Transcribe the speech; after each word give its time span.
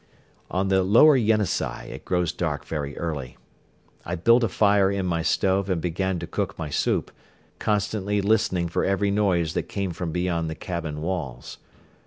On 0.49 0.69
the 0.69 0.81
lower 0.81 1.15
Yenisei 1.15 1.91
it 1.91 2.05
grows 2.05 2.31
dark 2.31 2.65
very 2.65 2.97
early. 2.97 3.37
I 4.03 4.15
built 4.15 4.43
a 4.43 4.49
fire 4.49 4.89
in 4.89 5.05
my 5.05 5.21
stove 5.21 5.69
and 5.69 5.79
began 5.79 6.17
to 6.17 6.25
cook 6.25 6.57
my 6.57 6.71
soup, 6.71 7.11
constantly 7.59 8.19
listening 8.19 8.67
for 8.67 8.83
every 8.83 9.11
noise 9.11 9.53
that 9.53 9.69
came 9.69 9.91
from 9.91 10.11
beyond 10.11 10.49
the 10.49 10.55
cabin 10.55 11.03
walls. 11.03 11.59